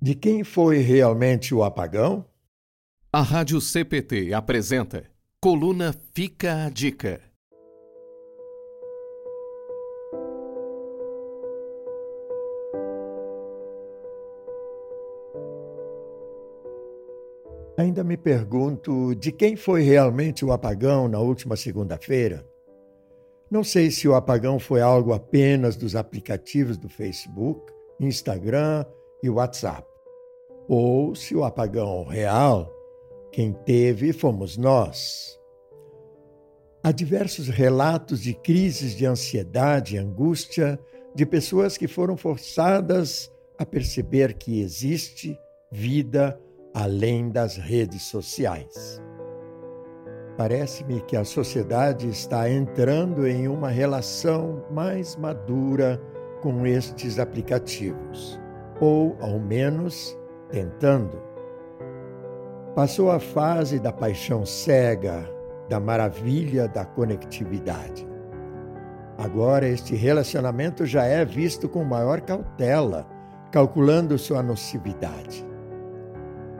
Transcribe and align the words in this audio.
De 0.00 0.14
quem 0.14 0.44
foi 0.44 0.78
realmente 0.78 1.52
o 1.52 1.64
apagão? 1.64 2.24
A 3.12 3.20
Rádio 3.20 3.60
CPT 3.60 4.32
apresenta 4.32 5.10
Coluna 5.40 5.92
Fica 6.14 6.66
a 6.66 6.70
Dica. 6.70 7.20
Ainda 17.76 18.04
me 18.04 18.16
pergunto 18.16 19.16
de 19.16 19.32
quem 19.32 19.56
foi 19.56 19.82
realmente 19.82 20.44
o 20.44 20.52
apagão 20.52 21.08
na 21.08 21.18
última 21.18 21.56
segunda-feira. 21.56 22.46
Não 23.50 23.64
sei 23.64 23.90
se 23.90 24.06
o 24.06 24.14
apagão 24.14 24.60
foi 24.60 24.80
algo 24.80 25.12
apenas 25.12 25.74
dos 25.74 25.96
aplicativos 25.96 26.78
do 26.78 26.88
Facebook, 26.88 27.72
Instagram 27.98 28.84
e 29.22 29.28
WhatsApp, 29.28 29.86
ou 30.68 31.14
se 31.14 31.34
o 31.34 31.44
apagão 31.44 32.04
real, 32.04 32.72
quem 33.32 33.52
teve 33.52 34.12
fomos 34.12 34.56
nós. 34.56 35.38
Há 36.82 36.92
diversos 36.92 37.48
relatos 37.48 38.22
de 38.22 38.34
crises 38.34 38.94
de 38.94 39.04
ansiedade 39.04 39.96
e 39.96 39.98
angústia 39.98 40.78
de 41.14 41.26
pessoas 41.26 41.76
que 41.76 41.88
foram 41.88 42.16
forçadas 42.16 43.30
a 43.58 43.66
perceber 43.66 44.34
que 44.34 44.60
existe 44.60 45.38
vida 45.70 46.40
além 46.72 47.28
das 47.28 47.56
redes 47.56 48.02
sociais. 48.02 49.02
Parece-me 50.36 51.00
que 51.00 51.16
a 51.16 51.24
sociedade 51.24 52.08
está 52.08 52.48
entrando 52.48 53.26
em 53.26 53.48
uma 53.48 53.68
relação 53.68 54.64
mais 54.70 55.16
madura 55.16 56.00
com 56.40 56.64
estes 56.64 57.18
aplicativos, 57.18 58.38
ou, 58.80 59.16
ao 59.20 59.38
menos, 59.38 60.16
tentando. 60.50 61.22
Passou 62.74 63.10
a 63.10 63.18
fase 63.18 63.78
da 63.78 63.92
paixão 63.92 64.46
cega, 64.46 65.28
da 65.68 65.80
maravilha 65.80 66.68
da 66.68 66.84
conectividade. 66.84 68.06
Agora, 69.18 69.66
este 69.66 69.96
relacionamento 69.96 70.86
já 70.86 71.04
é 71.04 71.24
visto 71.24 71.68
com 71.68 71.82
maior 71.82 72.20
cautela, 72.20 73.06
calculando 73.50 74.16
sua 74.16 74.42
nocividade. 74.42 75.44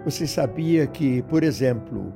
Você 0.05 0.27
sabia 0.27 0.87
que, 0.87 1.23
por 1.23 1.45
exemplo, 1.45 2.13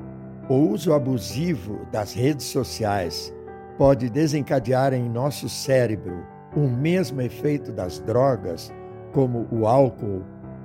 o 0.48 0.54
uso 0.54 0.92
abusivo 0.92 1.86
das 1.92 2.12
redes 2.12 2.46
sociais 2.46 3.32
pode 3.78 4.10
desencadear 4.10 4.92
em 4.92 5.08
nosso 5.08 5.48
cérebro 5.48 6.26
o 6.56 6.68
mesmo 6.68 7.20
efeito 7.20 7.72
das 7.72 8.00
drogas, 8.00 8.72
como 9.12 9.46
o 9.52 9.66
álcool 9.66 10.22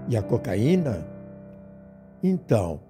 e 0.09 0.17
a 0.17 0.22
cocaína? 0.22 1.08
Então, 2.23 2.81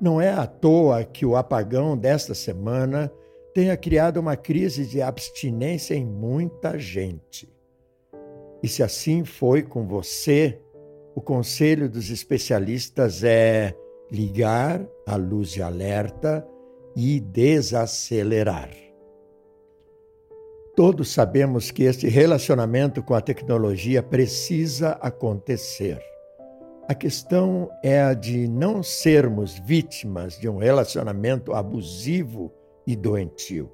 não 0.00 0.20
é 0.20 0.30
à 0.30 0.46
toa 0.46 1.02
que 1.02 1.26
o 1.26 1.36
apagão 1.36 1.96
desta 1.96 2.34
semana 2.34 3.10
tenha 3.54 3.76
criado 3.76 4.18
uma 4.18 4.36
crise 4.36 4.86
de 4.86 5.02
abstinência 5.02 5.94
em 5.94 6.04
muita 6.04 6.78
gente. 6.78 7.52
E 8.62 8.68
se 8.68 8.82
assim 8.82 9.24
foi 9.24 9.62
com 9.62 9.86
você, 9.86 10.60
o 11.14 11.20
conselho 11.20 11.88
dos 11.88 12.10
especialistas 12.10 13.24
é 13.24 13.74
ligar 14.10 14.86
a 15.06 15.16
luz 15.16 15.50
de 15.50 15.62
alerta 15.62 16.46
e 16.94 17.20
desacelerar. 17.20 18.87
Todos 20.78 21.08
sabemos 21.08 21.72
que 21.72 21.82
este 21.82 22.06
relacionamento 22.06 23.02
com 23.02 23.12
a 23.12 23.20
tecnologia 23.20 24.00
precisa 24.00 24.90
acontecer. 25.00 26.00
A 26.88 26.94
questão 26.94 27.68
é 27.82 28.00
a 28.00 28.14
de 28.14 28.46
não 28.46 28.80
sermos 28.80 29.58
vítimas 29.58 30.38
de 30.38 30.48
um 30.48 30.56
relacionamento 30.56 31.52
abusivo 31.52 32.52
e 32.86 32.94
doentio. 32.94 33.72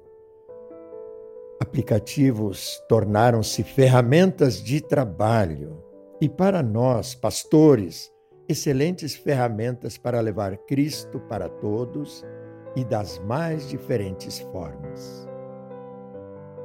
Aplicativos 1.61 2.81
tornaram-se 2.89 3.61
ferramentas 3.61 4.55
de 4.55 4.81
trabalho 4.81 5.83
e, 6.19 6.27
para 6.27 6.63
nós, 6.63 7.13
pastores, 7.13 8.11
excelentes 8.49 9.13
ferramentas 9.13 9.95
para 9.95 10.19
levar 10.21 10.57
Cristo 10.65 11.19
para 11.29 11.47
todos 11.49 12.25
e 12.75 12.83
das 12.83 13.19
mais 13.19 13.69
diferentes 13.69 14.39
formas. 14.39 15.34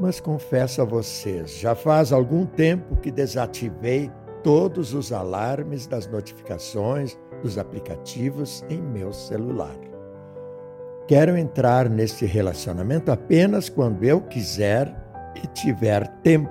Mas 0.01 0.19
confesso 0.19 0.81
a 0.81 0.85
vocês, 0.85 1.59
já 1.59 1.75
faz 1.75 2.11
algum 2.11 2.47
tempo 2.47 2.97
que 2.97 3.11
desativei 3.11 4.11
todos 4.43 4.95
os 4.95 5.13
alarmes 5.13 5.87
das 5.87 6.07
notificações 6.07 7.19
dos 7.43 7.59
aplicativos 7.59 8.65
em 8.71 8.81
meu 8.81 9.13
celular. 9.13 9.77
Quero 11.07 11.37
entrar 11.37 11.91
neste 11.91 12.25
relacionamento 12.25 13.13
apenas 13.13 13.69
quando 13.69 14.03
eu 14.03 14.23
quiser 14.23 14.95
e 15.35 15.47
tiver 15.49 16.09
tempo, 16.23 16.51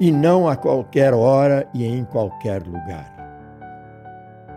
e 0.00 0.10
não 0.10 0.48
a 0.48 0.56
qualquer 0.56 1.14
hora 1.14 1.68
e 1.72 1.84
em 1.84 2.04
qualquer 2.04 2.66
lugar. 2.66 3.12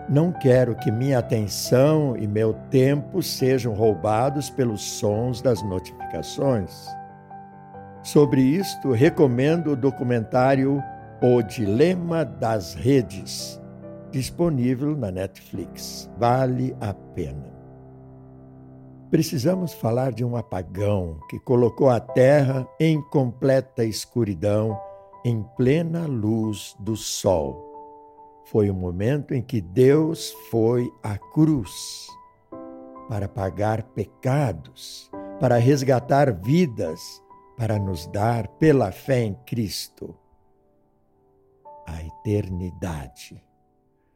Não 0.10 0.32
quero 0.32 0.76
que 0.76 0.92
minha 0.92 1.20
atenção 1.20 2.18
e 2.18 2.28
meu 2.28 2.54
tempo 2.72 3.22
sejam 3.22 3.74
roubados 3.74 4.50
pelos 4.50 4.82
sons 4.82 5.42
das 5.44 5.62
notificações. 5.62 6.88
Sobre 8.06 8.42
isto, 8.42 8.92
recomendo 8.92 9.72
o 9.72 9.76
documentário 9.76 10.82
O 11.22 11.42
Dilema 11.42 12.24
das 12.24 12.74
Redes, 12.74 13.62
disponível 14.12 14.96
na 14.96 15.12
Netflix. 15.12 16.10
Vale 16.18 16.76
a 16.80 16.94
pena. 16.94 17.54
Precisamos 19.12 19.74
falar 19.74 20.12
de 20.12 20.24
um 20.24 20.38
apagão 20.38 21.20
que 21.30 21.40
colocou 21.40 21.90
a 21.90 22.00
Terra 22.00 22.68
em 22.80 23.02
completa 23.10 23.84
escuridão, 23.84 24.80
em 25.26 25.44
plena 25.58 26.06
luz 26.06 26.76
do 26.80 26.96
Sol 26.96 27.76
foi 28.46 28.70
o 28.70 28.74
momento 28.74 29.34
em 29.34 29.42
que 29.42 29.60
Deus 29.60 30.32
foi 30.52 30.92
à 31.02 31.18
cruz 31.18 32.08
para 33.10 33.28
pagar 33.28 33.84
pecados, 33.84 35.10
para 35.40 35.58
resgatar 35.58 36.32
vidas, 36.32 37.22
para 37.58 37.80
nos 37.80 38.08
dar, 38.08 38.48
pela 38.60 38.92
fé 38.92 39.22
em 39.22 39.34
Cristo, 39.46 40.16
a 41.88 42.04
eternidade. 42.04 43.44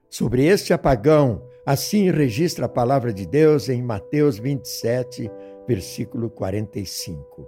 Sobre 0.09 0.45
este 0.45 0.73
apagão, 0.73 1.41
assim 1.65 2.09
registra 2.09 2.65
a 2.65 2.69
palavra 2.69 3.13
de 3.13 3.25
Deus 3.25 3.69
em 3.69 3.81
Mateus 3.81 4.39
27, 4.39 5.31
versículo 5.67 6.29
45. 6.29 7.47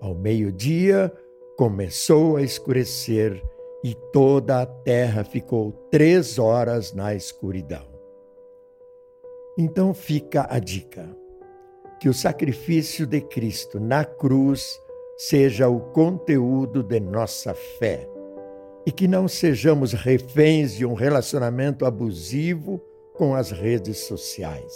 Ao 0.00 0.14
meio-dia 0.14 1.12
começou 1.56 2.36
a 2.36 2.42
escurecer 2.42 3.42
e 3.82 3.94
toda 4.12 4.62
a 4.62 4.66
terra 4.66 5.24
ficou 5.24 5.72
três 5.90 6.38
horas 6.38 6.92
na 6.92 7.14
escuridão. 7.14 7.86
Então 9.58 9.92
fica 9.92 10.46
a 10.48 10.58
dica: 10.58 11.08
que 12.00 12.08
o 12.08 12.14
sacrifício 12.14 13.06
de 13.06 13.20
Cristo 13.20 13.78
na 13.78 14.04
cruz 14.04 14.80
seja 15.22 15.68
o 15.68 15.78
conteúdo 15.78 16.82
de 16.82 16.98
nossa 16.98 17.52
fé 17.52 18.08
e 18.86 18.90
que 18.90 19.06
não 19.06 19.28
sejamos 19.28 19.92
reféns 19.92 20.72
de 20.72 20.86
um 20.86 20.94
relacionamento 20.94 21.84
abusivo 21.84 22.80
com 23.12 23.34
as 23.34 23.50
redes 23.50 23.98
sociais. 23.98 24.72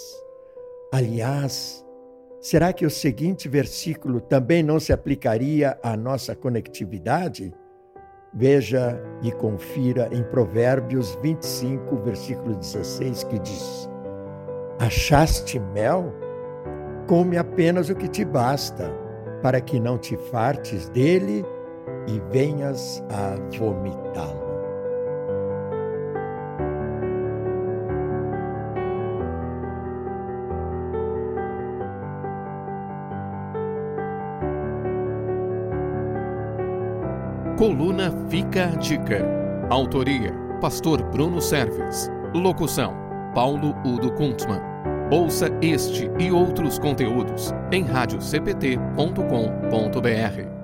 Aliás, 0.93 1.83
será 2.43 2.75
que 2.75 2.85
o 2.85 2.91
seguinte 2.91 3.49
versículo 3.49 4.21
também 4.21 4.63
não 4.63 4.79
se 4.79 4.93
aplicaria 4.93 5.79
à 5.83 5.97
nossa 5.97 6.37
conectividade? 6.37 7.51
Veja 8.35 9.01
e 9.23 9.33
confira 9.33 10.11
em 10.13 10.23
Provérbios 10.25 11.19
25, 11.23 11.97
versículo 12.03 12.55
16, 12.55 13.25
que 13.25 13.39
diz: 13.39 13.89
Achaste 14.79 15.59
mel? 15.59 16.13
Come 17.09 17.39
apenas 17.39 17.89
o 17.89 17.95
que 17.95 18.09
te 18.09 18.27
basta, 18.27 19.04
para 19.45 19.61
que 19.61 19.79
não 19.79 19.99
te 19.99 20.17
fartes 20.17 20.89
dele 20.89 21.45
e 22.09 22.19
venhas 22.33 23.05
a 23.11 23.37
vomitá-lo. 23.59 24.43
Coluna 37.59 38.11
Fica 38.31 38.65
a 38.65 38.77
Dica. 38.77 39.27
Autoria: 39.69 40.33
Pastor 40.63 41.03
Bruno 41.11 41.43
Serves. 41.43 42.11
Locução: 42.35 42.95
Paulo 43.35 43.75
Udo 43.85 44.11
Kuntzmann. 44.15 44.74
Ouça 45.11 45.51
este 45.61 46.11
e 46.19 46.33
outros 46.33 46.79
conteúdos 46.79 47.53
em 47.71 47.85
radiocpt.com.br. 47.85 50.64